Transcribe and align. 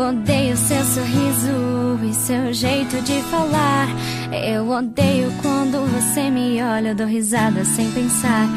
odeio 0.00 0.56
seu 0.56 0.84
sorriso 0.84 2.00
e 2.02 2.14
seu 2.14 2.52
jeito 2.52 3.00
de 3.02 3.20
falar. 3.24 3.88
Eu 4.32 4.68
odeio 4.70 5.32
quando 5.42 5.86
você 5.90 6.30
me 6.30 6.62
olha, 6.62 6.94
dou 6.94 7.06
risada 7.06 7.64
sem 7.64 7.90
pensar. 7.92 8.48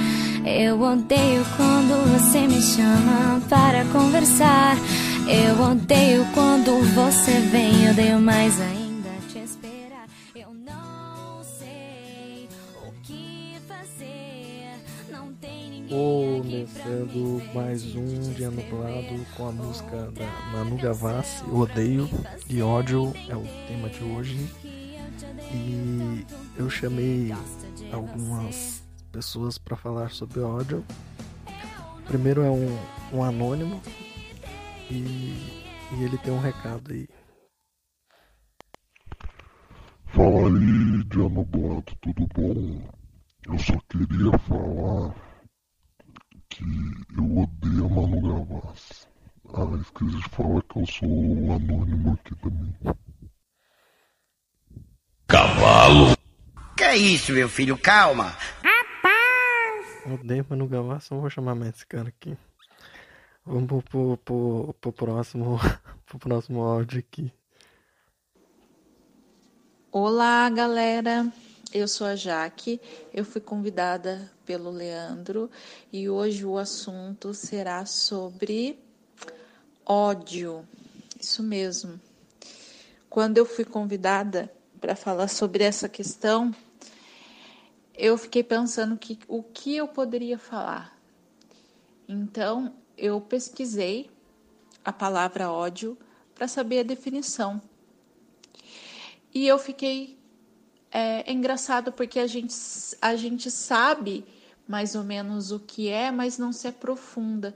Eu 0.45 0.81
odeio 0.81 1.45
quando 1.55 2.13
você 2.13 2.47
me 2.47 2.61
chama 2.61 3.41
para 3.49 3.85
conversar. 3.85 4.75
Eu 5.27 5.61
odeio 5.71 6.25
quando 6.33 6.81
você 6.93 7.31
vem, 7.51 7.89
odeio 7.89 8.19
mais 8.19 8.59
ainda 8.59 8.82
Começando 15.93 17.53
mais 17.53 17.95
um 17.95 18.33
dia 18.33 18.49
nublado 18.49 19.23
com 19.37 19.47
a 19.47 19.51
música 19.51 20.11
da 20.13 20.25
Manu 20.51 20.75
Gavassi, 20.75 21.47
Odeio 21.51 22.09
e 22.49 22.63
Ódio 22.63 23.13
é 23.29 23.35
o 23.35 23.43
tema 23.67 23.87
de 23.89 24.03
hoje. 24.03 24.39
E 25.53 26.25
eu 26.57 26.67
chamei 26.67 27.31
algumas 27.91 28.83
pessoas 29.11 29.59
para 29.59 29.77
falar 29.77 30.09
sobre 30.09 30.39
ódio. 30.39 30.83
Primeiro 32.07 32.41
é 32.41 32.49
um, 32.49 32.75
um 33.13 33.23
anônimo 33.23 33.79
e, 34.89 35.37
e 35.91 36.03
ele 36.03 36.17
tem 36.17 36.33
um 36.33 36.39
recado 36.39 36.91
aí. 36.91 37.07
Fala 40.07 40.47
aí, 40.47 41.03
dia 41.03 41.29
nublado, 41.29 41.83
tudo 42.01 42.27
bom? 42.33 42.81
Eu 43.45 43.59
só 43.59 43.77
queria 43.87 44.35
falar 44.39 45.32
que 46.53 46.63
eu 47.17 47.37
odeio 47.37 47.85
a 47.85 47.89
Manu 47.89 48.21
Gavassi. 48.21 49.07
Ah, 49.53 49.77
esqueci 49.81 50.17
de 50.17 50.29
falar 50.29 50.61
que 50.63 50.79
eu 50.79 50.85
sou 50.85 51.09
um 51.09 51.55
anônimo 51.55 52.13
aqui 52.13 52.35
também. 52.35 52.75
Cavalo. 55.27 56.15
Que 56.77 56.83
é 56.83 56.97
isso, 56.97 57.33
meu 57.33 57.49
filho? 57.49 57.77
Calma. 57.77 58.35
Odeio 60.05 60.45
Manu 60.49 60.67
Gavassi, 60.67 61.11
não 61.11 61.21
vou 61.21 61.29
chamar 61.29 61.55
mais 61.55 61.75
esse 61.75 61.87
cara 61.87 62.09
aqui. 62.09 62.37
Vamos 63.45 63.67
pro, 63.67 63.81
pro, 63.81 64.17
pro, 64.17 64.75
pro 64.79 64.93
próximo 64.93 65.59
pro 66.05 66.19
próximo 66.19 66.61
áudio 66.61 66.99
aqui. 66.99 67.31
Olá, 69.91 70.49
galera. 70.49 71.31
Eu 71.73 71.87
sou 71.87 72.05
a 72.05 72.15
Jaque. 72.15 72.79
Eu 73.11 73.25
fui 73.25 73.41
convidada 73.41 74.31
pelo 74.45 74.69
Leandro 74.69 75.49
e 75.91 76.07
hoje 76.07 76.45
o 76.45 76.59
assunto 76.59 77.33
será 77.33 77.83
sobre 77.83 78.79
ódio. 79.83 80.67
Isso 81.19 81.41
mesmo. 81.41 81.99
Quando 83.09 83.39
eu 83.39 83.45
fui 83.45 83.65
convidada 83.65 84.53
para 84.79 84.95
falar 84.95 85.27
sobre 85.27 85.63
essa 85.63 85.89
questão, 85.89 86.55
eu 87.95 88.19
fiquei 88.19 88.43
pensando 88.43 88.95
que 88.95 89.17
o 89.27 89.41
que 89.41 89.75
eu 89.75 89.87
poderia 89.87 90.37
falar. 90.37 90.95
Então, 92.07 92.71
eu 92.95 93.19
pesquisei 93.19 94.11
a 94.85 94.93
palavra 94.93 95.51
ódio 95.51 95.97
para 96.35 96.47
saber 96.47 96.81
a 96.81 96.83
definição. 96.83 97.59
E 99.33 99.47
eu 99.47 99.57
fiquei 99.57 100.21
é, 100.93 101.29
é 101.29 101.33
engraçado 101.33 101.91
porque 101.91 102.19
a 102.19 102.27
gente, 102.27 102.55
a 103.01 103.15
gente 103.15 103.49
sabe 103.49 104.23
mais 104.67 104.93
ou 104.93 105.03
menos 105.03 105.51
o 105.51 105.59
que 105.59 105.89
é, 105.89 106.11
mas 106.11 106.37
não 106.37 106.53
se 106.53 106.67
aprofunda 106.67 107.55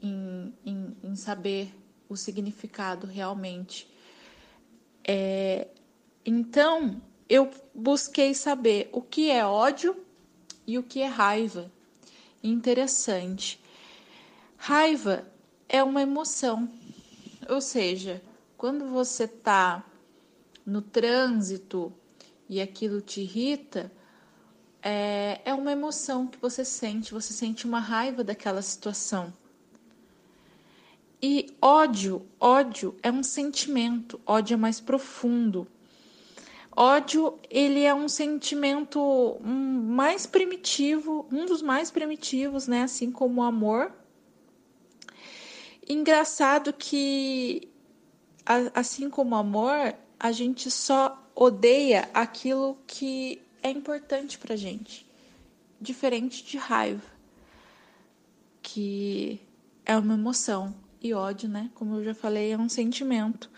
em, 0.00 0.54
em, 0.64 0.96
em 1.02 1.16
saber 1.16 1.74
o 2.08 2.16
significado 2.16 3.06
realmente. 3.06 3.90
É, 5.06 5.66
então, 6.24 7.02
eu 7.28 7.50
busquei 7.74 8.32
saber 8.34 8.88
o 8.92 9.02
que 9.02 9.30
é 9.30 9.44
ódio 9.44 9.96
e 10.66 10.78
o 10.78 10.82
que 10.82 11.00
é 11.02 11.06
raiva. 11.06 11.70
Interessante. 12.42 13.60
Raiva 14.56 15.26
é 15.68 15.82
uma 15.82 16.02
emoção, 16.02 16.68
ou 17.48 17.60
seja, 17.60 18.22
quando 18.56 18.86
você 18.86 19.24
está 19.24 19.84
no 20.64 20.80
trânsito 20.80 21.92
e 22.48 22.60
aquilo 22.60 23.00
te 23.00 23.20
irrita, 23.22 23.92
é, 24.82 25.40
é 25.44 25.52
uma 25.52 25.72
emoção 25.72 26.26
que 26.26 26.38
você 26.38 26.64
sente, 26.64 27.12
você 27.12 27.32
sente 27.32 27.66
uma 27.66 27.80
raiva 27.80 28.22
daquela 28.22 28.62
situação. 28.62 29.32
E 31.20 31.56
ódio, 31.60 32.26
ódio 32.38 32.94
é 33.02 33.10
um 33.10 33.22
sentimento, 33.22 34.20
ódio 34.24 34.54
é 34.54 34.56
mais 34.56 34.80
profundo. 34.80 35.66
Ódio, 36.70 37.38
ele 37.50 37.82
é 37.82 37.94
um 37.94 38.06
sentimento 38.06 39.40
mais 39.42 40.26
primitivo, 40.26 41.26
um 41.32 41.46
dos 41.46 41.62
mais 41.62 41.90
primitivos, 41.90 42.68
né? 42.68 42.82
Assim 42.82 43.10
como 43.10 43.40
o 43.40 43.44
amor. 43.44 43.92
Engraçado 45.88 46.72
que, 46.72 47.68
assim 48.74 49.08
como 49.08 49.34
o 49.34 49.38
amor, 49.38 49.94
a 50.20 50.30
gente 50.32 50.70
só 50.70 51.25
odeia 51.36 52.08
aquilo 52.14 52.78
que 52.86 53.42
é 53.62 53.68
importante 53.70 54.38
pra 54.38 54.56
gente. 54.56 55.06
Diferente 55.78 56.42
de 56.42 56.56
raiva, 56.56 57.04
que 58.62 59.38
é 59.84 59.94
uma 59.94 60.14
emoção. 60.14 60.74
E 61.02 61.12
ódio, 61.12 61.48
né? 61.48 61.70
Como 61.74 61.96
eu 61.96 62.04
já 62.04 62.14
falei, 62.14 62.52
é 62.52 62.58
um 62.58 62.70
sentimento. 62.70 63.50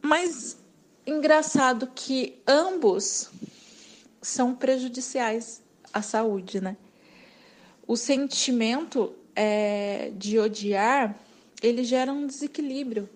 Mas 0.00 0.58
engraçado 1.06 1.86
que 1.94 2.40
ambos 2.48 3.30
são 4.22 4.54
prejudiciais 4.54 5.62
à 5.92 6.00
saúde, 6.00 6.60
né? 6.60 6.76
O 7.86 7.96
sentimento 7.96 9.14
é, 9.36 10.10
de 10.16 10.38
odiar, 10.38 11.14
ele 11.62 11.84
gera 11.84 12.12
um 12.12 12.26
desequilíbrio 12.26 13.08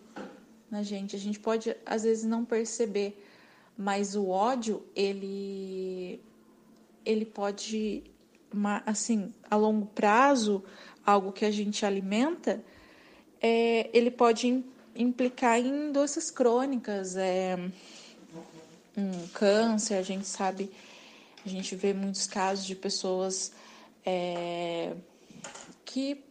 na 0.74 0.82
gente. 0.82 1.14
A 1.14 1.18
gente 1.18 1.38
pode 1.38 1.74
às 1.86 2.02
vezes 2.02 2.24
não 2.24 2.44
perceber, 2.44 3.16
mas 3.78 4.16
o 4.16 4.28
ódio 4.28 4.84
ele 4.94 6.20
ele 7.06 7.24
pode 7.24 8.02
assim 8.84 9.32
a 9.50 9.56
longo 9.56 9.86
prazo 9.86 10.64
algo 11.04 11.32
que 11.32 11.44
a 11.44 11.50
gente 11.50 11.84
alimenta 11.84 12.62
é, 13.40 13.90
ele 13.92 14.10
pode 14.10 14.64
implicar 14.96 15.58
em 15.58 15.92
doenças 15.92 16.30
crônicas, 16.30 17.14
é, 17.14 17.56
um 18.96 19.26
câncer. 19.34 19.96
A 19.96 20.02
gente 20.02 20.26
sabe, 20.26 20.70
a 21.44 21.48
gente 21.48 21.76
vê 21.76 21.92
muitos 21.92 22.26
casos 22.26 22.64
de 22.64 22.74
pessoas 22.74 23.52
é, 24.04 24.94
que 25.84 26.24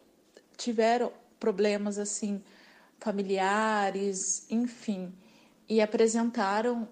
tiveram 0.57 1.11
problemas 1.39 1.99
assim 1.99 2.41
familiares, 3.03 4.45
enfim, 4.49 5.13
e 5.67 5.81
apresentaram 5.81 6.87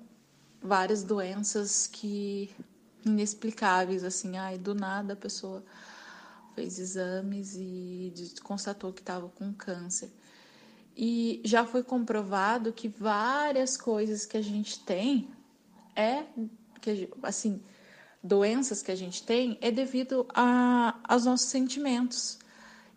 várias 0.62 1.04
doenças 1.06 1.88
que 1.88 2.54
inexplicáveis, 3.06 4.04
assim, 4.04 4.38
ai, 4.38 4.58
do 4.58 4.76
nada 4.76 5.14
a 5.14 5.16
pessoa 5.16 5.64
fez 6.54 6.78
exames 6.80 7.56
e 7.56 8.14
constatou 8.44 8.92
que 8.92 9.00
estava 9.00 9.30
com 9.30 9.54
câncer. 9.54 10.12
E 10.98 11.42
já 11.46 11.66
foi 11.66 11.82
comprovado 11.82 12.74
que 12.74 12.90
várias 12.90 13.78
coisas 13.78 14.26
que 14.26 14.36
a 14.36 14.42
gente 14.42 14.82
tem 14.82 15.30
é 15.96 16.26
que 16.82 17.10
assim, 17.24 17.62
doenças 18.22 18.84
que 18.84 18.92
a 18.92 18.96
gente 18.96 19.24
tem 19.24 19.58
é 19.62 19.72
devido 19.72 20.28
a, 20.34 21.00
aos 21.06 21.24
nossos 21.24 21.48
sentimentos. 21.48 22.38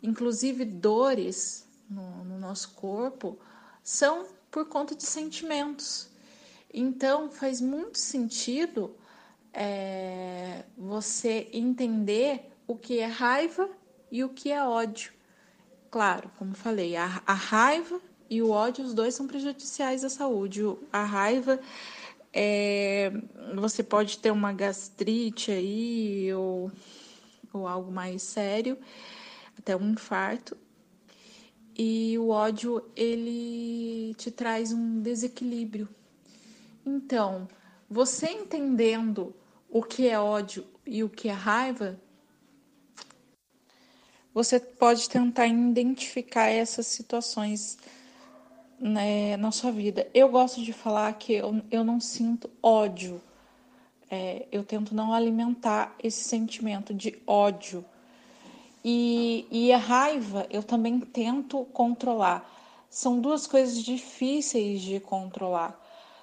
Inclusive 0.03 0.65
dores 0.65 1.65
no, 1.89 2.25
no 2.25 2.39
nosso 2.39 2.71
corpo 2.73 3.39
são 3.83 4.27
por 4.51 4.67
conta 4.69 4.95
de 4.95 5.05
sentimentos. 5.05 6.09
Então, 6.73 7.31
faz 7.31 7.61
muito 7.61 7.99
sentido 7.99 8.97
é, 9.53 10.65
você 10.77 11.49
entender 11.53 12.51
o 12.67 12.77
que 12.77 12.99
é 12.99 13.07
raiva 13.07 13.69
e 14.11 14.25
o 14.25 14.29
que 14.29 14.51
é 14.51 14.63
ódio. 14.63 15.13
Claro, 15.91 16.31
como 16.39 16.55
falei, 16.55 16.97
a, 16.97 17.23
a 17.25 17.35
raiva 17.35 18.01
e 18.29 18.43
o 18.43 18.51
ódio, 18.51 18.85
os 18.85 18.93
dois 18.93 19.15
são 19.15 19.27
prejudiciais 19.27 20.05
à 20.05 20.09
saúde. 20.09 20.63
A 20.93 21.05
raiva, 21.05 21.61
é, 22.33 23.13
você 23.55 23.83
pode 23.83 24.19
ter 24.19 24.33
uma 24.33 24.53
gastrite 24.53 25.53
aí 25.53 26.35
ou, 26.35 26.73
ou 27.53 27.69
algo 27.69 27.93
mais 27.93 28.23
sério, 28.23 28.77
até 29.57 29.77
um 29.77 29.91
infarto. 29.91 30.57
E 31.77 32.17
o 32.19 32.29
ódio, 32.29 32.85
ele 32.95 34.15
te 34.15 34.31
traz 34.31 34.73
um 34.73 35.01
desequilíbrio. 35.01 35.89
Então, 36.87 37.49
você 37.91 38.29
entendendo 38.29 39.35
o 39.69 39.83
que 39.83 40.09
é 40.09 40.19
ódio 40.19 40.65
e 40.87 41.03
o 41.03 41.09
que 41.09 41.29
é 41.29 41.33
raiva, 41.33 41.99
você 44.33 44.59
pode 44.59 45.09
tentar 45.09 45.47
identificar 45.47 46.47
essas 46.47 46.87
situações 46.87 47.79
né, 48.79 49.37
na 49.37 49.51
sua 49.51 49.71
vida. 49.71 50.09
Eu 50.13 50.29
gosto 50.29 50.63
de 50.63 50.73
falar 50.73 51.13
que 51.15 51.35
eu, 51.35 51.63
eu 51.71 51.85
não 51.85 52.01
sinto 52.01 52.51
ódio. 52.63 53.21
É, 54.11 54.47
eu 54.53 54.65
tento 54.65 54.95
não 54.95 55.13
alimentar 55.13 55.95
esse 56.03 56.25
sentimento 56.25 56.93
de 56.93 57.21
ódio. 57.27 57.85
E, 58.85 59.47
e 59.51 59.73
a 59.73 59.79
raiva 59.79 60.47
eu 60.51 60.63
também 60.63 61.01
tento 61.01 61.65
controlar. 61.67 62.51
São 62.91 63.19
duas 63.19 63.47
coisas 63.47 63.83
difíceis 63.83 64.83
de 64.83 65.01
controlar. 65.01 65.81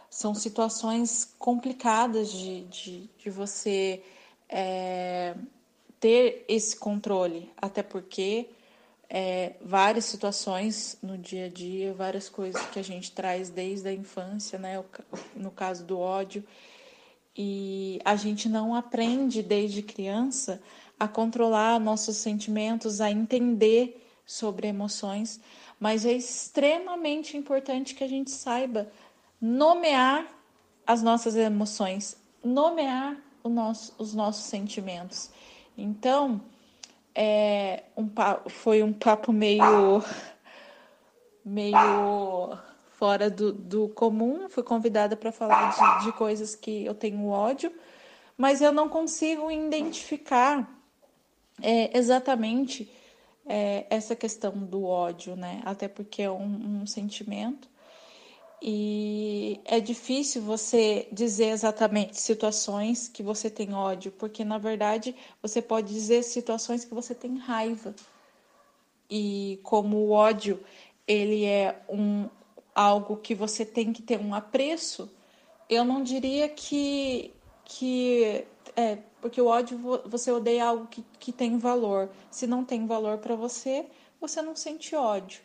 São 0.09 0.35
situações 0.35 1.33
complicadas 1.39 2.31
de, 2.31 2.65
de, 2.65 3.09
de 3.17 3.29
você 3.29 4.03
é, 4.47 5.35
ter 5.99 6.45
esse 6.47 6.75
controle, 6.75 7.49
até 7.57 7.81
porque 7.81 8.49
é, 9.09 9.53
várias 9.61 10.05
situações 10.05 10.97
no 11.01 11.17
dia 11.17 11.45
a 11.45 11.49
dia, 11.49 11.93
várias 11.93 12.29
coisas 12.29 12.61
que 12.67 12.79
a 12.79 12.83
gente 12.83 13.11
traz 13.11 13.49
desde 13.49 13.87
a 13.87 13.93
infância, 13.93 14.59
né? 14.59 14.83
No 15.35 15.49
caso 15.49 15.83
do 15.83 15.97
ódio, 15.99 16.43
e 17.35 17.99
a 18.03 18.15
gente 18.15 18.47
não 18.49 18.75
aprende 18.75 19.41
desde 19.41 19.81
criança 19.81 20.61
a 21.01 21.07
controlar 21.07 21.79
nossos 21.79 22.17
sentimentos, 22.17 23.01
a 23.01 23.09
entender 23.09 24.07
sobre 24.23 24.67
emoções, 24.67 25.41
mas 25.79 26.05
é 26.05 26.13
extremamente 26.13 27.35
importante 27.35 27.95
que 27.95 28.03
a 28.03 28.07
gente 28.07 28.29
saiba 28.29 28.87
nomear 29.41 30.27
as 30.85 31.01
nossas 31.01 31.35
emoções, 31.35 32.15
nomear 32.43 33.17
nosso, 33.43 33.95
os 33.97 34.13
nossos 34.13 34.43
sentimentos. 34.43 35.31
Então, 35.75 36.39
é 37.15 37.81
um, 37.97 38.07
foi 38.47 38.83
um 38.83 38.93
papo 38.93 39.33
meio, 39.33 40.03
meio 41.43 42.59
fora 42.91 43.27
do, 43.27 43.51
do 43.51 43.89
comum. 43.89 44.47
Fui 44.49 44.61
convidada 44.61 45.17
para 45.17 45.31
falar 45.31 45.97
de, 45.99 46.05
de 46.05 46.11
coisas 46.11 46.53
que 46.53 46.85
eu 46.85 46.93
tenho 46.93 47.27
ódio, 47.27 47.73
mas 48.37 48.61
eu 48.61 48.71
não 48.71 48.87
consigo 48.87 49.49
identificar 49.49 50.80
é, 51.61 51.97
exatamente 51.97 52.89
é, 53.45 53.85
essa 53.89 54.15
questão 54.15 54.51
do 54.51 54.85
ódio, 54.85 55.35
né? 55.35 55.61
Até 55.65 55.87
porque 55.87 56.21
é 56.21 56.31
um, 56.31 56.81
um 56.81 56.87
sentimento 56.87 57.69
e 58.61 59.59
é 59.65 59.79
difícil 59.79 60.43
você 60.43 61.07
dizer 61.11 61.47
exatamente 61.47 62.21
situações 62.21 63.07
que 63.07 63.23
você 63.23 63.49
tem 63.49 63.73
ódio, 63.73 64.11
porque 64.11 64.45
na 64.45 64.59
verdade 64.59 65.15
você 65.41 65.61
pode 65.61 65.91
dizer 65.91 66.23
situações 66.23 66.85
que 66.85 66.93
você 66.93 67.15
tem 67.15 67.37
raiva. 67.37 67.95
E 69.09 69.59
como 69.63 69.97
o 69.97 70.11
ódio, 70.11 70.63
ele 71.07 71.43
é 71.43 71.81
um 71.89 72.29
algo 72.73 73.17
que 73.17 73.33
você 73.33 73.65
tem 73.65 73.91
que 73.91 74.01
ter 74.01 74.19
um 74.19 74.33
apreço, 74.33 75.11
eu 75.67 75.83
não 75.83 76.03
diria 76.03 76.47
que 76.47 77.33
que 77.65 78.45
é, 78.75 78.97
porque 79.21 79.41
o 79.41 79.47
ódio 79.47 79.79
você 80.05 80.31
odeia 80.31 80.65
algo 80.65 80.87
que, 80.87 81.03
que 81.19 81.31
tem 81.31 81.57
valor. 81.57 82.09
Se 82.29 82.47
não 82.47 82.65
tem 82.65 82.85
valor 82.85 83.19
para 83.19 83.35
você, 83.35 83.85
você 84.19 84.41
não 84.41 84.55
sente 84.55 84.95
ódio. 84.95 85.41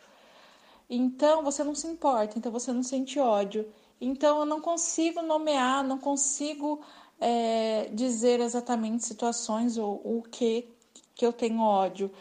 Então 0.89 1.43
você 1.43 1.63
não 1.63 1.75
se 1.75 1.87
importa, 1.87 2.37
então 2.37 2.51
você 2.51 2.71
não 2.73 2.83
sente 2.83 3.19
ódio. 3.19 3.67
Então 3.99 4.39
eu 4.39 4.45
não 4.45 4.61
consigo 4.61 5.21
nomear, 5.21 5.83
não 5.83 5.97
consigo 5.97 6.81
é, 7.19 7.89
dizer 7.93 8.39
exatamente 8.39 9.05
situações 9.05 9.77
ou 9.77 10.01
o 10.03 10.23
que 10.23 10.69
que 11.13 11.25
eu 11.25 11.33
tenho 11.33 11.59
ódio. 11.59 12.11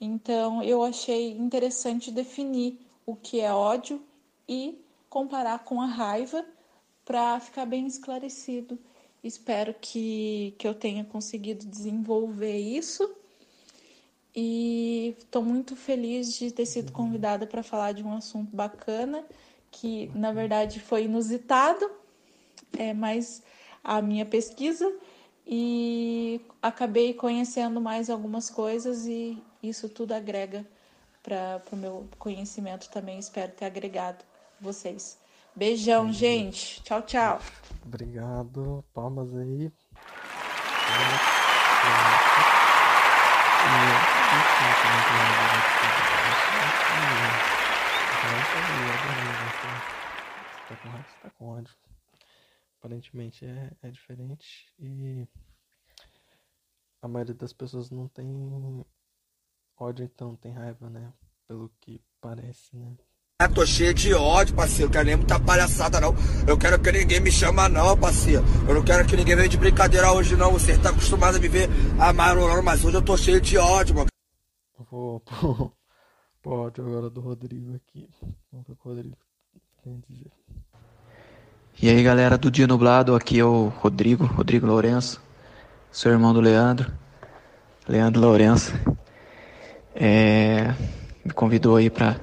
Então 0.00 0.62
eu 0.62 0.82
achei 0.82 1.32
interessante 1.32 2.10
definir 2.10 2.78
o 3.04 3.14
que 3.14 3.40
é 3.40 3.52
ódio 3.52 4.02
e 4.48 4.82
comparar 5.08 5.60
com 5.64 5.80
a 5.80 5.86
raiva 5.86 6.44
para 7.04 7.38
ficar 7.38 7.66
bem 7.66 7.86
esclarecido. 7.86 8.78
Espero 9.26 9.74
que, 9.80 10.54
que 10.56 10.68
eu 10.68 10.74
tenha 10.74 11.04
conseguido 11.04 11.66
desenvolver 11.66 12.56
isso 12.58 13.12
e 14.34 15.16
estou 15.18 15.42
muito 15.42 15.74
feliz 15.74 16.38
de 16.38 16.52
ter 16.52 16.66
sido 16.66 16.92
convidada 16.92 17.46
para 17.46 17.62
falar 17.62 17.92
de 17.92 18.04
um 18.04 18.12
assunto 18.12 18.54
bacana 18.54 19.24
que 19.70 20.10
na 20.14 20.32
verdade 20.32 20.78
foi 20.78 21.04
inusitado, 21.04 21.90
é 22.78 22.94
mais 22.94 23.42
a 23.82 24.00
minha 24.00 24.24
pesquisa 24.24 24.90
e 25.46 26.40
acabei 26.62 27.12
conhecendo 27.12 27.80
mais 27.80 28.08
algumas 28.08 28.48
coisas 28.48 29.06
e 29.06 29.42
isso 29.62 29.88
tudo 29.88 30.12
agrega 30.12 30.64
para 31.22 31.60
o 31.72 31.76
meu 31.76 32.08
conhecimento 32.18 32.88
também. 32.90 33.18
Espero 33.18 33.50
ter 33.52 33.64
agregado 33.64 34.24
vocês. 34.60 35.18
Beijão, 35.56 36.12
gente. 36.12 36.82
Tchau, 36.82 37.00
tchau. 37.00 37.40
Obrigado. 37.82 38.84
Palmas 38.92 39.34
aí. 39.34 39.72
Tá 50.68 50.76
com 50.76 50.88
raiva, 50.90 51.08
tá 51.22 51.30
com 51.30 51.48
ódio. 51.48 51.74
Aparentemente 52.78 53.46
é, 53.46 53.72
é 53.80 53.90
diferente 53.90 54.70
e 54.78 55.26
a 57.00 57.08
maioria 57.08 57.34
das 57.34 57.54
pessoas 57.54 57.90
não 57.90 58.08
tem 58.08 58.84
ódio, 59.78 60.04
então 60.04 60.36
tem 60.36 60.52
raiva, 60.52 60.90
né? 60.90 61.14
Pelo 61.48 61.70
que 61.80 62.04
parece, 62.20 62.76
né? 62.76 62.94
Eu 63.38 63.52
tô 63.52 63.66
cheio 63.66 63.92
de 63.92 64.14
ódio, 64.14 64.54
parceiro. 64.54 64.90
Quero 64.90 65.04
nem 65.04 65.16
muita 65.16 65.38
palhaçada, 65.38 66.00
não. 66.00 66.14
Eu 66.46 66.56
quero 66.56 66.78
que 66.78 66.90
ninguém 66.90 67.20
me 67.20 67.30
chama, 67.30 67.68
não, 67.68 67.94
parceiro. 67.94 68.42
Eu 68.66 68.76
não 68.76 68.82
quero 68.82 69.06
que 69.06 69.14
ninguém 69.14 69.36
venha 69.36 69.46
de 69.46 69.58
brincadeira 69.58 70.10
hoje, 70.10 70.34
não. 70.34 70.52
Você 70.52 70.78
tá 70.78 70.88
acostumado 70.88 71.36
a 71.36 71.38
me 71.38 71.46
ver 71.46 71.68
amarelando, 71.98 72.62
mas 72.62 72.82
hoje 72.82 72.96
eu 72.96 73.02
tô 73.02 73.14
cheio 73.14 73.38
de 73.38 73.58
ódio, 73.58 73.94
mano. 73.94 74.06
Vou 74.90 75.20
pro, 75.20 75.70
pro 76.42 76.52
áudio 76.54 76.86
agora 76.86 77.10
do 77.10 77.20
Rodrigo 77.20 77.76
aqui. 77.76 78.08
Vamos 78.50 78.66
ver 78.66 78.72
o 78.72 78.76
que 78.76 78.88
o 78.88 78.88
Rodrigo 78.88 79.16
tem 79.84 80.02
a 80.02 80.12
dizer. 80.14 80.32
E 81.82 81.90
aí 81.90 82.02
galera 82.02 82.38
do 82.38 82.50
Dia 82.50 82.66
Nublado, 82.66 83.14
aqui 83.14 83.38
é 83.38 83.44
o 83.44 83.68
Rodrigo, 83.68 84.24
Rodrigo 84.24 84.66
Lourenço, 84.66 85.20
seu 85.92 86.10
irmão 86.10 86.32
do 86.32 86.40
Leandro, 86.40 86.90
Leandro 87.86 88.18
Lourenço. 88.18 88.72
É, 89.94 90.74
me 91.22 91.32
convidou 91.34 91.76
aí 91.76 91.90
para 91.90 92.16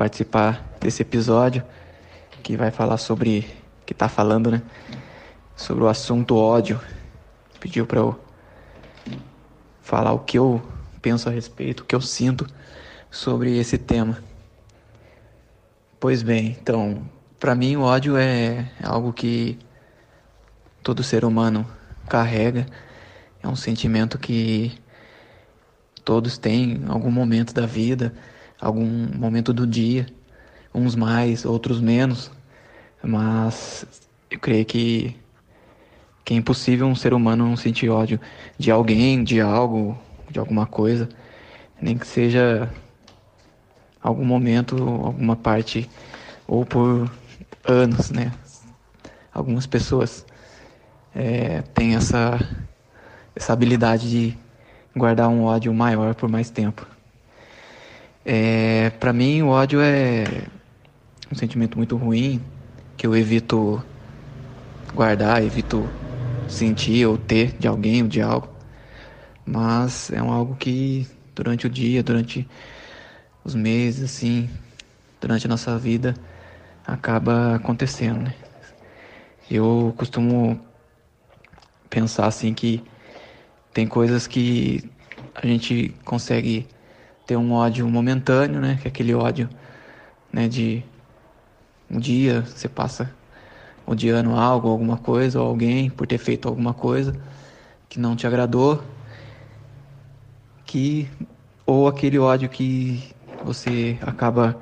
participar 0.00 0.66
desse 0.80 1.02
episódio 1.02 1.62
que 2.42 2.56
vai 2.56 2.70
falar 2.70 2.96
sobre, 2.96 3.46
que 3.84 3.92
tá 3.92 4.08
falando, 4.08 4.50
né? 4.50 4.62
Sobre 5.54 5.84
o 5.84 5.88
assunto 5.88 6.36
ódio. 6.36 6.80
Pediu 7.60 7.84
para 7.84 7.98
eu 7.98 8.18
falar 9.82 10.14
o 10.14 10.20
que 10.20 10.38
eu 10.38 10.62
penso 11.02 11.28
a 11.28 11.32
respeito, 11.32 11.80
o 11.80 11.84
que 11.84 11.94
eu 11.94 12.00
sinto 12.00 12.46
sobre 13.10 13.58
esse 13.58 13.76
tema. 13.76 14.16
Pois 16.00 16.22
bem, 16.22 16.56
então, 16.58 17.06
para 17.38 17.54
mim 17.54 17.76
o 17.76 17.82
ódio 17.82 18.16
é 18.16 18.72
algo 18.82 19.12
que 19.12 19.58
todo 20.82 21.02
ser 21.02 21.26
humano 21.26 21.66
carrega. 22.08 22.64
É 23.42 23.46
um 23.46 23.54
sentimento 23.54 24.18
que 24.18 24.72
todos 26.02 26.38
têm 26.38 26.76
em 26.76 26.88
algum 26.88 27.10
momento 27.10 27.52
da 27.52 27.66
vida, 27.66 28.14
algum 28.60 28.86
momento 29.16 29.52
do 29.52 29.66
dia, 29.66 30.06
uns 30.74 30.94
mais, 30.94 31.44
outros 31.44 31.80
menos. 31.80 32.30
Mas 33.02 33.86
eu 34.30 34.38
creio 34.38 34.64
que, 34.64 35.16
que 36.24 36.34
é 36.34 36.36
impossível 36.36 36.86
um 36.86 36.94
ser 36.94 37.14
humano 37.14 37.48
não 37.48 37.56
sentir 37.56 37.88
ódio 37.88 38.20
de 38.58 38.70
alguém, 38.70 39.24
de 39.24 39.40
algo, 39.40 39.98
de 40.30 40.38
alguma 40.38 40.66
coisa, 40.66 41.08
nem 41.80 41.96
que 41.96 42.06
seja 42.06 42.70
algum 44.02 44.24
momento, 44.24 44.76
alguma 44.76 45.36
parte, 45.36 45.88
ou 46.46 46.64
por 46.64 47.10
anos, 47.64 48.10
né? 48.10 48.32
Algumas 49.32 49.66
pessoas 49.66 50.26
é, 51.14 51.62
têm 51.74 51.94
essa, 51.94 52.38
essa 53.34 53.52
habilidade 53.52 54.10
de 54.10 54.38
guardar 54.94 55.28
um 55.28 55.44
ódio 55.44 55.72
maior 55.72 56.14
por 56.14 56.28
mais 56.28 56.50
tempo. 56.50 56.86
É, 58.24 58.90
para 58.90 59.12
mim, 59.12 59.42
o 59.42 59.48
ódio 59.48 59.80
é 59.80 60.46
um 61.32 61.34
sentimento 61.34 61.76
muito 61.78 61.96
ruim 61.96 62.44
que 62.96 63.06
eu 63.06 63.16
evito 63.16 63.82
guardar, 64.94 65.42
evito 65.42 65.90
sentir 66.46 67.06
ou 67.06 67.16
ter 67.16 67.56
de 67.58 67.66
alguém 67.66 68.02
ou 68.02 68.08
de 68.08 68.20
algo. 68.20 68.48
Mas 69.44 70.10
é 70.10 70.22
um 70.22 70.30
algo 70.30 70.54
que 70.56 71.06
durante 71.34 71.66
o 71.66 71.70
dia, 71.70 72.02
durante 72.02 72.46
os 73.42 73.54
meses, 73.54 74.04
assim, 74.04 74.50
durante 75.20 75.46
a 75.46 75.48
nossa 75.48 75.78
vida, 75.78 76.14
acaba 76.86 77.54
acontecendo, 77.54 78.22
né? 78.22 78.34
Eu 79.50 79.94
costumo 79.96 80.60
pensar 81.88 82.26
assim 82.26 82.52
que 82.52 82.84
tem 83.72 83.86
coisas 83.86 84.26
que 84.26 84.88
a 85.34 85.46
gente 85.46 85.94
consegue 86.04 86.68
ter 87.26 87.36
um 87.36 87.52
ódio 87.52 87.88
momentâneo, 87.88 88.60
né? 88.60 88.78
Que 88.80 88.88
é 88.88 88.90
aquele 88.90 89.14
ódio, 89.14 89.48
né? 90.32 90.48
De 90.48 90.84
um 91.90 91.98
dia 91.98 92.42
você 92.42 92.68
passa 92.68 93.10
odiando 93.86 94.34
algo, 94.34 94.68
alguma 94.68 94.96
coisa 94.96 95.40
ou 95.40 95.48
alguém 95.48 95.90
por 95.90 96.06
ter 96.06 96.18
feito 96.18 96.48
alguma 96.48 96.72
coisa 96.72 97.14
que 97.88 97.98
não 97.98 98.14
te 98.14 98.26
agradou, 98.26 98.82
que 100.64 101.08
ou 101.66 101.88
aquele 101.88 102.18
ódio 102.18 102.48
que 102.48 103.02
você 103.42 103.98
acaba 104.00 104.56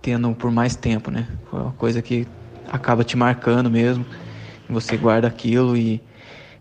tendo 0.00 0.32
por 0.34 0.50
mais 0.50 0.76
tempo, 0.76 1.10
né? 1.10 1.26
Uma 1.52 1.72
coisa 1.72 2.02
que 2.02 2.26
acaba 2.70 3.02
te 3.02 3.16
marcando 3.16 3.70
mesmo. 3.70 4.04
Você 4.68 4.96
guarda 4.96 5.26
aquilo 5.26 5.76
e, 5.76 6.00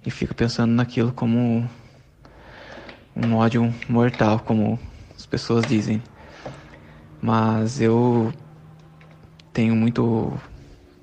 e 0.06 0.10
fica 0.10 0.34
pensando 0.34 0.72
naquilo 0.72 1.12
como 1.12 1.70
um 3.16 3.36
ódio 3.36 3.74
mortal, 3.88 4.40
como 4.40 4.80
as 5.18 5.26
pessoas 5.26 5.66
dizem. 5.66 6.02
Mas 7.22 7.80
eu 7.80 8.34
tenho 9.52 9.76
muito 9.76 10.38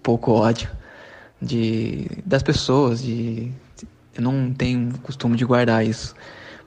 pouco 0.03 0.33
ódio 0.33 0.71
de 1.41 2.07
das 2.27 2.43
pessoas, 2.43 3.03
de 3.03 3.53
eu 4.15 4.23
não 4.23 4.53
tenho 4.53 4.99
costume 4.99 5.37
de 5.37 5.45
guardar 5.45 5.85
isso 5.85 6.15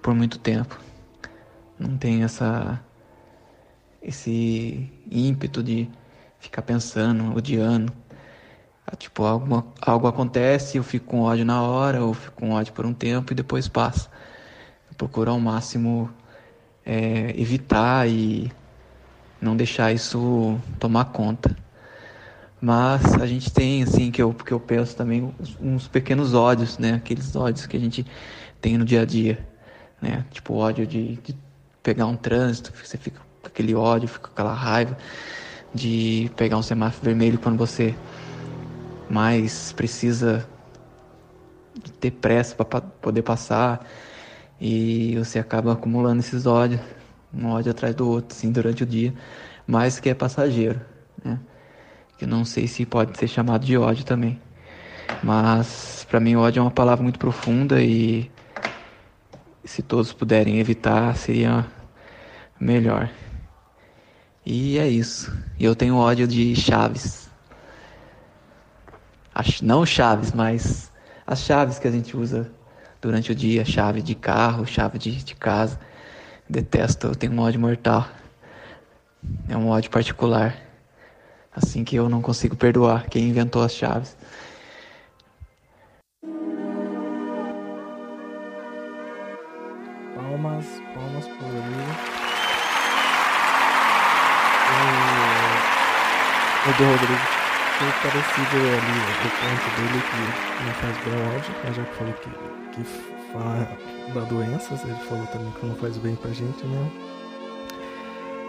por 0.02 0.16
muito 0.16 0.40
tempo. 0.40 0.80
Não 1.78 1.98
tenho 1.98 2.24
essa 2.24 2.80
esse 4.02 4.92
ímpeto 5.10 5.64
de 5.64 5.90
ficar 6.40 6.62
pensando, 6.62 7.36
odiando. 7.36 7.94
Ah, 8.86 8.96
tipo, 8.98 9.24
algo, 9.24 9.74
algo 9.82 10.08
acontece, 10.08 10.78
eu 10.78 10.84
fico 10.84 11.06
com 11.06 11.22
ódio 11.22 11.46
na 11.46 11.62
hora, 11.62 12.04
ou 12.04 12.14
fico 12.14 12.36
com 12.36 12.52
ódio 12.52 12.74
por 12.74 12.86
um 12.86 12.94
tempo 12.94 13.32
e 13.32 13.36
depois 13.36 13.68
passa. 13.68 14.10
Eu 14.94 14.96
procuro 14.96 15.32
ao 15.32 15.40
máximo 15.40 16.08
é, 16.86 17.34
evitar 17.36 18.08
e 18.08 18.52
não 19.42 19.58
deixar 19.58 19.92
isso 19.92 20.60
tomar 20.80 21.06
conta. 21.06 21.56
Mas 22.62 23.16
a 23.16 23.26
gente 23.26 23.52
tem, 23.52 23.82
assim, 23.82 24.12
que 24.12 24.22
eu, 24.22 24.32
que 24.32 24.52
eu 24.54 24.60
penso 24.60 24.96
também, 24.96 25.34
uns 25.60 25.88
pequenos 25.88 26.36
ódios, 26.36 26.78
né? 26.78 26.94
Aqueles 26.94 27.36
ódios 27.36 27.66
que 27.66 27.76
a 27.76 27.80
gente 27.80 28.06
tem 28.62 28.78
no 28.78 28.86
dia 28.86 29.02
a 29.02 29.06
dia, 29.06 29.44
né? 30.00 30.24
Tipo, 30.30 30.54
ódio 30.54 30.86
de, 30.86 31.16
de 31.16 31.36
pegar 31.82 32.06
um 32.06 32.16
trânsito, 32.16 32.72
você 32.72 32.96
fica 32.96 33.20
com 33.42 33.48
aquele 33.48 33.74
ódio, 33.74 34.08
fica 34.08 34.28
com 34.28 34.34
aquela 34.34 34.54
raiva 34.54 34.96
de 35.74 36.32
pegar 36.36 36.58
um 36.58 36.62
semáforo 36.62 37.04
vermelho 37.04 37.40
quando 37.40 37.58
você 37.58 37.96
mais 39.10 39.74
precisa 39.74 40.48
ter 42.00 42.12
pressa 42.12 42.56
para 42.56 42.80
poder 42.80 43.24
passar 43.24 43.84
e 44.66 45.18
você 45.18 45.40
acaba 45.40 45.74
acumulando 45.74 46.22
esses 46.22 46.46
ódios, 46.46 46.80
um 47.34 47.48
ódio 47.48 47.70
atrás 47.70 47.94
do 47.94 48.08
outro, 48.08 48.34
assim, 48.34 48.50
durante 48.50 48.84
o 48.84 48.86
dia, 48.86 49.14
mas 49.68 50.00
que 50.00 50.08
é 50.08 50.14
passageiro, 50.14 50.80
né? 51.22 51.38
Que 52.18 52.26
não 52.26 52.46
sei 52.46 52.66
se 52.66 52.86
pode 52.86 53.18
ser 53.18 53.28
chamado 53.28 53.66
de 53.66 53.78
ódio 53.78 54.06
também. 54.06 54.42
Mas 55.22 56.08
para 56.10 56.18
mim 56.22 56.38
ódio 56.38 56.62
é 56.62 56.64
uma 56.64 56.72
palavra 56.72 57.04
muito 57.04 57.20
profunda 57.20 57.84
e 57.84 58.32
se 59.66 59.82
todos 59.82 60.14
puderem 60.14 60.60
evitar 60.60 61.14
seria 61.18 61.66
melhor. 62.58 63.12
E 64.46 64.78
é 64.78 64.88
isso. 64.88 65.38
Eu 65.60 65.76
tenho 65.76 65.98
ódio 65.98 66.26
de 66.26 66.56
chaves. 66.56 67.30
Não 69.62 69.86
chaves, 69.86 70.32
mas 70.32 70.90
as 71.28 71.42
chaves 71.42 71.80
que 71.80 71.88
a 71.90 71.92
gente 71.92 72.16
usa 72.16 72.50
durante 73.04 73.34
o 73.34 73.36
dia, 73.36 73.66
chave 73.66 74.02
de 74.02 74.16
carro, 74.16 74.66
chave 74.66 74.98
de, 74.98 75.12
de 75.12 75.36
casa. 75.36 75.78
Detesto, 76.50 77.08
eu 77.08 77.16
tenho 77.16 77.34
um 77.34 77.40
ódio 77.40 77.60
mortal. 77.60 78.08
É 79.50 79.58
um 79.58 79.68
ódio 79.68 79.92
particular. 79.92 80.56
Assim 81.54 81.84
que 81.84 81.98
eu 81.98 82.08
não 82.08 82.22
consigo 82.22 82.56
perdoar 82.56 83.08
quem 83.10 83.28
inventou 83.28 83.62
as 83.62 83.74
chaves. 83.74 84.16
Palmas, 90.16 90.66
palmas 90.94 91.28
por 91.28 91.48
ele. 91.48 91.84
O, 96.66 96.72
Rodrigo 96.72 97.43
foi 97.84 98.12
parecido 98.12 98.58
ali 98.58 98.96
o 99.20 99.32
ponto 99.40 99.68
dele 99.76 100.00
que 100.08 100.64
não 100.64 100.74
faz 100.76 100.98
bem 101.04 101.14
ao 101.14 101.36
ódio, 101.36 101.54
mas 101.64 101.76
já 101.76 101.84
que 101.84 101.96
falou 101.96 102.14
que, 102.14 102.30
que 102.72 102.84
fala 103.34 103.78
da 104.14 104.22
doenças, 104.22 104.84
ele 104.86 104.96
falou 105.10 105.28
também 105.28 105.52
que 105.52 105.66
não 105.66 105.76
faz 105.76 105.98
bem 105.98 106.16
pra 106.16 106.32
gente, 106.32 106.66
né? 106.66 106.92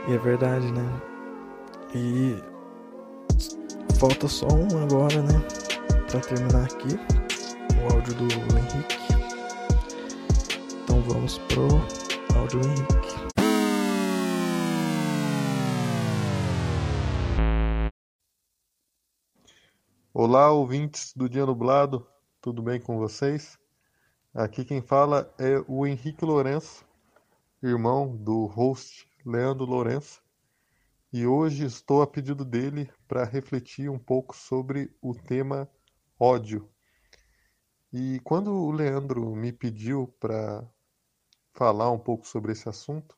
E 0.06 0.14
é 0.14 0.18
verdade, 0.18 0.70
né? 0.70 0.88
E 1.94 2.38
falta 3.98 4.28
só 4.28 4.46
um 4.46 4.82
agora, 4.82 5.20
né? 5.22 5.42
Pra 6.10 6.20
terminar 6.20 6.64
aqui. 6.64 6.98
O 7.82 7.92
áudio 7.92 8.14
do 8.14 8.24
Henrique. 8.56 8.98
Então 10.84 11.00
vamos 11.02 11.38
pro 11.38 11.66
áudio 12.36 12.60
do 12.60 12.68
Henrique. 12.68 13.23
Olá, 20.26 20.50
ouvintes 20.50 21.12
do 21.14 21.28
Dia 21.28 21.44
Nublado, 21.44 22.08
tudo 22.40 22.62
bem 22.62 22.80
com 22.80 22.96
vocês? 22.96 23.58
Aqui 24.32 24.64
quem 24.64 24.80
fala 24.80 25.30
é 25.38 25.62
o 25.68 25.86
Henrique 25.86 26.24
Lourenço, 26.24 26.82
irmão 27.62 28.16
do 28.16 28.46
host 28.46 29.06
Leandro 29.22 29.66
Lourenço, 29.66 30.22
e 31.12 31.26
hoje 31.26 31.66
estou 31.66 32.00
a 32.00 32.06
pedido 32.06 32.42
dele 32.42 32.90
para 33.06 33.22
refletir 33.22 33.90
um 33.90 33.98
pouco 33.98 34.34
sobre 34.34 34.96
o 35.02 35.12
tema 35.14 35.68
ódio. 36.18 36.70
E 37.92 38.18
quando 38.24 38.50
o 38.50 38.70
Leandro 38.70 39.36
me 39.36 39.52
pediu 39.52 40.08
para 40.18 40.66
falar 41.52 41.90
um 41.90 41.98
pouco 41.98 42.26
sobre 42.26 42.52
esse 42.52 42.66
assunto, 42.66 43.14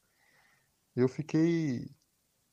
eu 0.97 1.09
fiquei 1.09 1.89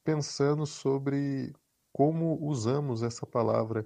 pensando 0.04 0.68
sobre 0.68 1.56
como 1.92 2.38
usamos 2.40 3.02
essa 3.02 3.26
palavra 3.26 3.84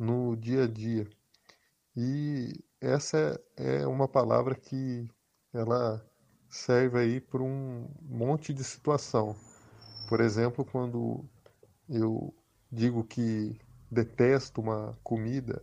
no 0.00 0.34
dia 0.34 0.64
a 0.64 0.66
dia. 0.66 1.06
E 1.94 2.64
essa 2.80 3.38
é 3.54 3.86
uma 3.86 4.08
palavra 4.08 4.54
que 4.54 5.06
ela 5.52 6.02
serve 6.48 6.98
aí 6.98 7.20
para 7.20 7.42
um 7.42 7.86
monte 8.00 8.54
de 8.54 8.64
situação. 8.64 9.36
Por 10.08 10.22
exemplo, 10.22 10.64
quando 10.64 11.28
eu 11.86 12.34
digo 12.72 13.04
que 13.04 13.60
detesto 13.90 14.62
uma 14.62 14.98
comida, 15.04 15.62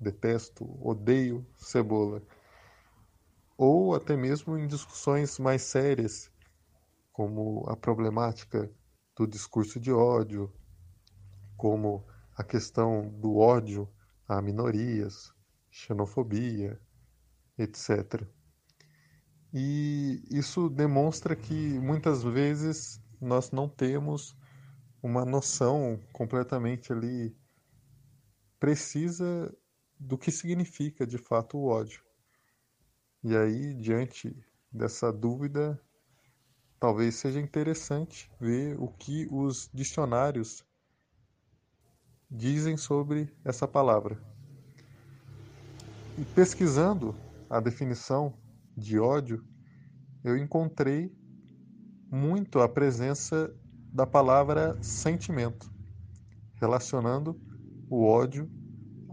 detesto, 0.00 0.66
odeio 0.84 1.46
cebola. 1.56 2.20
Ou 3.56 3.94
até 3.94 4.16
mesmo 4.16 4.58
em 4.58 4.66
discussões 4.66 5.38
mais 5.38 5.62
sérias, 5.62 6.32
como 7.12 7.64
a 7.68 7.76
problemática 7.76 8.68
do 9.14 9.24
discurso 9.24 9.78
de 9.78 9.92
ódio, 9.92 10.52
como 11.56 12.04
a 12.42 12.44
questão 12.44 13.08
do 13.08 13.36
ódio 13.36 13.88
a 14.26 14.42
minorias, 14.42 15.32
xenofobia, 15.70 16.80
etc. 17.56 18.26
E 19.54 20.24
isso 20.28 20.68
demonstra 20.68 21.36
que 21.36 21.78
muitas 21.78 22.24
vezes 22.24 23.00
nós 23.20 23.52
não 23.52 23.68
temos 23.68 24.36
uma 25.00 25.24
noção 25.24 26.00
completamente 26.12 26.92
ali 26.92 27.36
precisa 28.58 29.56
do 29.98 30.18
que 30.18 30.32
significa 30.32 31.06
de 31.06 31.18
fato 31.18 31.58
o 31.58 31.66
ódio. 31.66 32.02
E 33.22 33.36
aí, 33.36 33.72
diante 33.74 34.34
dessa 34.70 35.12
dúvida, 35.12 35.80
talvez 36.80 37.14
seja 37.14 37.38
interessante 37.38 38.28
ver 38.40 38.76
o 38.80 38.88
que 38.88 39.28
os 39.30 39.70
dicionários 39.72 40.64
dizem 42.32 42.78
sobre 42.78 43.30
essa 43.44 43.68
palavra. 43.68 44.18
E 46.18 46.24
pesquisando 46.34 47.14
a 47.48 47.60
definição 47.60 48.32
de 48.74 48.98
ódio, 48.98 49.44
eu 50.24 50.36
encontrei 50.38 51.14
muito 52.10 52.60
a 52.60 52.68
presença 52.68 53.54
da 53.92 54.06
palavra 54.06 54.82
sentimento, 54.82 55.70
relacionando 56.54 57.38
o 57.90 58.06
ódio 58.06 58.50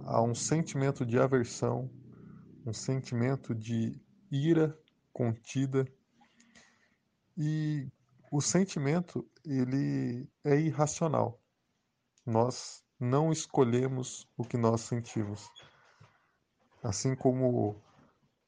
a 0.06 0.22
um 0.22 0.34
sentimento 0.34 1.06
de 1.06 1.20
aversão, 1.20 1.92
um 2.66 2.74
sentimento 2.74 3.54
de 3.54 4.00
ira 4.32 4.78
contida. 5.12 5.86
E 7.38 7.92
o 8.32 8.40
sentimento, 8.40 9.30
ele 9.46 10.30
é 10.44 10.60
irracional. 10.60 11.42
Nós 12.26 12.84
não 13.00 13.32
escolhemos 13.32 14.28
o 14.38 14.44
que 14.44 14.58
nós 14.58 14.82
sentimos. 14.82 15.50
Assim 16.84 17.16
como 17.16 17.82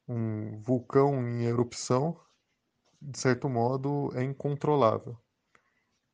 um 0.08 0.60
vulcão 0.62 1.26
em 1.28 1.44
erupção, 1.44 2.20
de 3.02 3.18
certo 3.18 3.50
modo, 3.50 4.12
é 4.14 4.24
incontrolável. 4.24 5.18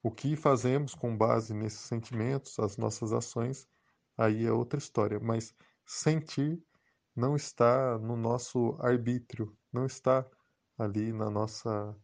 O 0.04 0.12
que 0.12 0.36
fazemos 0.36 0.94
com 0.94 1.18
base 1.18 1.54
nesses 1.54 1.82
sentimentos, 1.82 2.60
as 2.60 2.78
nossas 2.78 3.12
ações, 3.12 3.68
aí 4.18 4.46
é 4.46 4.52
outra 4.52 4.78
história. 4.78 5.20
Mas 5.20 5.54
sentir 5.86 6.64
não 7.16 7.36
está 7.36 7.98
no 7.98 8.16
nosso 8.16 8.78
arbítrio, 8.80 9.58
não 9.74 9.86
está 9.86 10.26
ali 10.78 11.12
na 11.12 11.30
nossa 11.30 11.98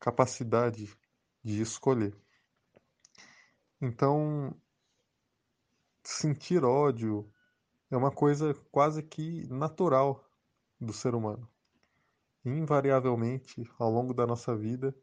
capacidade 0.00 0.96
de 1.44 1.60
escolher. 1.60 2.16
Então, 3.80 4.56
sentir 6.08 6.64
ódio 6.64 7.30
é 7.90 7.96
uma 7.96 8.10
coisa 8.10 8.54
quase 8.70 9.02
que 9.02 9.46
natural 9.48 10.24
do 10.80 10.92
ser 10.92 11.14
humano. 11.14 11.48
Invariavelmente, 12.44 13.68
ao 13.78 13.90
longo 13.90 14.14
da 14.14 14.26
nossa 14.26 14.56
vida, 14.56 14.94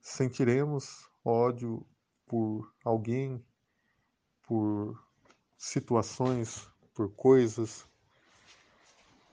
sentiremos 0.00 1.08
ódio 1.24 1.86
por 2.26 2.72
alguém, 2.84 3.44
por 4.42 5.02
situações, 5.56 6.70
por 6.94 7.10
coisas. 7.14 7.86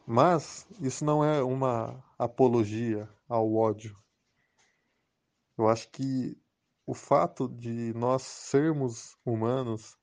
Mas 0.07 0.67
isso 0.79 1.05
não 1.05 1.23
é 1.23 1.43
uma 1.43 2.03
apologia 2.17 3.09
ao 3.27 3.53
ódio. 3.53 3.97
Eu 5.57 5.67
acho 5.67 5.89
que 5.89 6.37
o 6.85 6.93
fato 6.93 7.47
de 7.47 7.93
nós 7.93 8.21
sermos 8.21 9.17
humanos, 9.25 9.97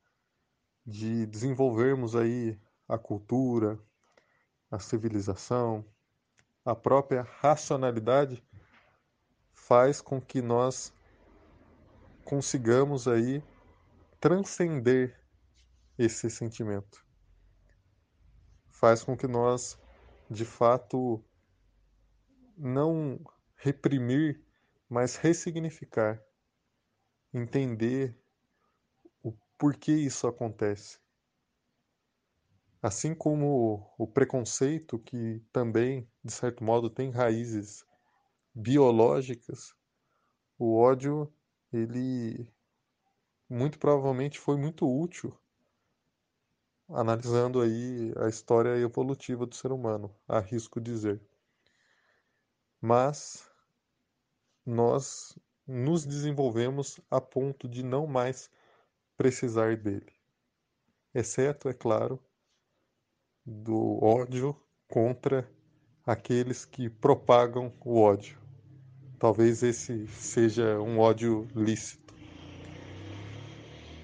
de 0.84 1.26
desenvolvermos 1.26 2.16
aí 2.16 2.58
a 2.88 2.98
cultura, 2.98 3.78
a 4.70 4.78
civilização, 4.78 5.84
a 6.64 6.74
própria 6.74 7.22
racionalidade, 7.22 8.42
faz 9.52 10.00
com 10.00 10.20
que 10.20 10.42
nós 10.42 10.92
consigamos 12.24 13.08
aí 13.08 13.42
transcender 14.20 15.20
esse 15.98 16.30
sentimento. 16.30 17.04
Faz 18.70 19.02
com 19.02 19.16
que 19.16 19.26
nós, 19.26 19.78
de 20.30 20.44
fato, 20.44 21.24
não 22.56 23.20
reprimir, 23.56 24.44
mas 24.88 25.16
ressignificar, 25.16 26.22
entender 27.32 28.21
o 29.62 29.64
porquê 29.64 29.92
isso 29.92 30.26
acontece. 30.26 30.98
Assim 32.82 33.14
como 33.14 33.94
o 33.96 34.08
preconceito, 34.08 34.98
que 34.98 35.40
também, 35.52 36.10
de 36.24 36.32
certo 36.32 36.64
modo, 36.64 36.90
tem 36.90 37.12
raízes 37.12 37.86
biológicas, 38.52 39.72
o 40.58 40.76
ódio, 40.76 41.32
ele 41.72 42.52
muito 43.48 43.78
provavelmente 43.78 44.40
foi 44.40 44.56
muito 44.56 44.84
útil 44.84 45.38
analisando 46.88 47.60
aí 47.60 48.12
a 48.16 48.28
história 48.28 48.76
evolutiva 48.78 49.46
do 49.46 49.54
ser 49.54 49.70
humano, 49.70 50.12
arrisco 50.26 50.80
dizer. 50.80 51.22
Mas 52.80 53.48
nós 54.66 55.38
nos 55.64 56.04
desenvolvemos 56.04 57.00
a 57.08 57.20
ponto 57.20 57.68
de 57.68 57.84
não 57.84 58.08
mais 58.08 58.50
precisar 59.22 59.76
dele. 59.76 60.12
Exceto, 61.14 61.68
é 61.68 61.72
claro, 61.72 62.18
do 63.46 64.02
ódio 64.02 64.60
contra 64.88 65.48
aqueles 66.04 66.64
que 66.64 66.90
propagam 66.90 67.72
o 67.84 68.00
ódio. 68.00 68.36
Talvez 69.20 69.62
esse 69.62 70.08
seja 70.08 70.80
um 70.80 70.98
ódio 70.98 71.46
lícito. 71.54 72.12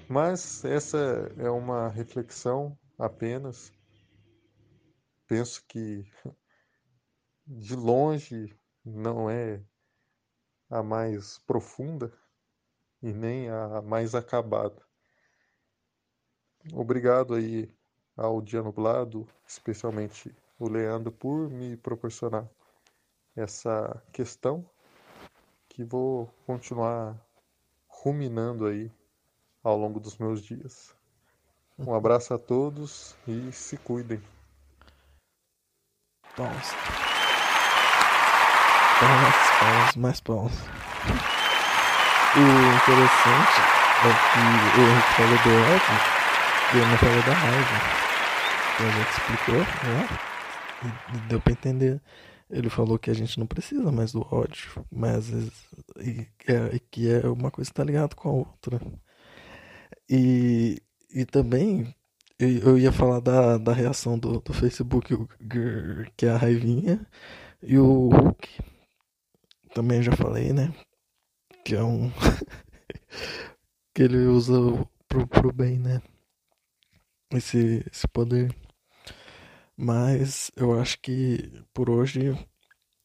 Mas 0.07 0.63
essa 0.63 0.97
é 1.37 1.49
uma 1.49 1.89
reflexão 1.89 2.79
apenas. 2.97 3.73
Penso 5.27 5.65
que 5.67 6.09
de 7.45 7.75
longe 7.75 8.57
não 8.85 9.29
é 9.29 9.61
a 10.69 10.81
mais 10.81 11.39
profunda 11.39 12.09
e 13.01 13.11
nem 13.11 13.49
a 13.49 13.81
mais 13.81 14.15
acabada. 14.15 14.88
Obrigado 16.73 17.33
aí 17.33 17.69
ao 18.15 18.41
Dia 18.41 18.61
Nublado, 18.61 19.27
especialmente 19.47 20.35
o 20.59 20.67
Leandro, 20.67 21.11
por 21.11 21.49
me 21.49 21.77
proporcionar 21.77 22.45
essa 23.35 24.01
questão 24.11 24.65
que 25.69 25.83
vou 25.83 26.29
continuar 26.45 27.15
ruminando 27.87 28.65
aí 28.65 28.91
ao 29.63 29.77
longo 29.77 29.99
dos 29.99 30.17
meus 30.17 30.41
dias. 30.41 30.93
Um 31.77 31.93
abraço 31.93 32.33
a 32.33 32.37
todos 32.37 33.15
e 33.25 33.51
se 33.53 33.77
cuidem. 33.77 34.21
Palmas. 36.35 36.73
Palmas, 38.99 39.35
palmas, 39.59 39.95
mais 39.95 40.19
palmas. 40.19 40.53
O 42.35 42.41
interessante 42.75 43.61
é 44.03 44.11
que 44.33 44.79
o 44.79 44.83
Henrique 44.83 45.13
falou 45.15 45.37
do 45.43 45.51
ódio 45.73 46.18
eu 46.73 46.87
não 46.87 46.97
falei 46.97 47.21
da 47.23 47.33
raiva 47.33 48.09
a 48.83 48.91
gente 48.91 49.09
explicou, 49.11 49.57
né? 49.57 50.07
E, 51.15 51.27
deu 51.27 51.41
pra 51.41 51.51
entender. 51.51 52.01
Ele 52.49 52.69
falou 52.69 52.97
que 52.97 53.11
a 53.11 53.13
gente 53.13 53.37
não 53.37 53.45
precisa 53.45 53.91
mais 53.91 54.11
do 54.11 54.21
ódio, 54.33 54.85
mas 54.91 55.29
e, 55.99 56.27
é, 56.47 56.75
e 56.75 56.79
que 56.79 57.09
é 57.09 57.27
uma 57.27 57.51
coisa 57.51 57.69
que 57.69 57.75
tá 57.75 57.83
ligado 57.83 58.15
com 58.15 58.29
a 58.29 58.31
outra. 58.31 58.79
E, 60.09 60.81
e 61.13 61.25
também 61.25 61.93
eu 62.39 62.77
ia 62.77 62.91
falar 62.91 63.19
da, 63.19 63.57
da 63.57 63.73
reação 63.73 64.17
do, 64.17 64.39
do 64.39 64.53
Facebook, 64.53 65.15
que 66.15 66.25
é 66.25 66.29
a 66.29 66.37
raivinha, 66.37 67.05
e 67.61 67.77
o 67.77 68.09
Hulk, 68.09 68.47
também 69.73 70.01
já 70.01 70.13
falei, 70.13 70.53
né? 70.53 70.73
Que 71.65 71.75
é 71.75 71.83
um. 71.83 72.09
que 73.93 74.03
ele 74.03 74.25
usa 74.25 74.53
pro, 75.07 75.27
pro 75.27 75.53
bem, 75.53 75.77
né? 75.77 76.01
Esse, 77.31 77.85
esse 77.91 78.07
poder. 78.07 78.55
Mas 79.77 80.51
eu 80.55 80.79
acho 80.79 80.99
que 80.99 81.63
por 81.73 81.89
hoje 81.89 82.37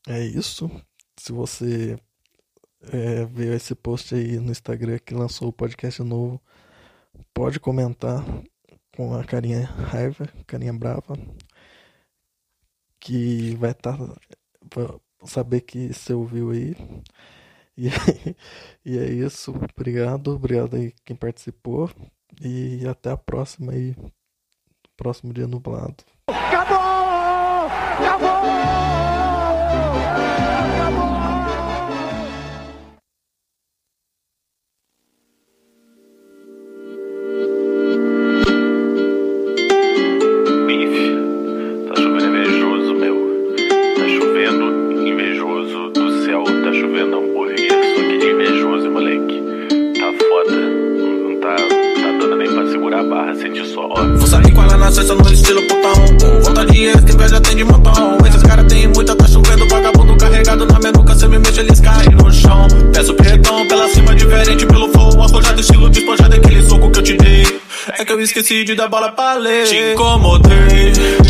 é 0.08 0.24
isso. 0.24 0.70
Se 1.16 1.32
você 1.32 1.98
é, 2.92 3.54
esse 3.54 3.74
post 3.74 4.14
aí 4.14 4.38
no 4.38 4.50
Instagram 4.50 4.98
que 4.98 5.14
lançou 5.14 5.48
o 5.48 5.52
podcast 5.52 6.02
novo, 6.02 6.40
pode 7.32 7.60
comentar 7.60 8.24
com 8.96 9.14
a 9.14 9.24
carinha 9.24 9.64
raiva, 9.64 10.26
carinha 10.46 10.72
brava, 10.72 11.16
que 13.00 13.54
vai 13.56 13.72
estar 13.72 13.96
tá, 13.96 15.00
saber 15.24 15.60
que 15.62 15.92
você 15.92 16.12
ouviu 16.14 16.50
aí. 16.50 16.74
E, 17.76 17.88
e 18.84 18.98
é 18.98 19.06
isso. 19.12 19.52
Obrigado, 19.76 20.34
obrigado 20.34 20.76
aí 20.76 20.92
quem 21.04 21.16
participou 21.16 21.90
e 22.42 22.86
até 22.88 23.10
a 23.10 23.16
próxima 23.16 23.72
aí. 23.72 23.94
Próximo 24.96 25.32
dia 25.32 25.46
nublado. 25.46 26.04
Acabou! 26.28 27.66
Acabou! 27.98 29.13
De 68.44 68.74
dar 68.74 68.88
bola 68.88 69.10
pra 69.12 69.34
ler. 69.34 69.66
Te 69.66 69.92
incomodei. 69.92 71.23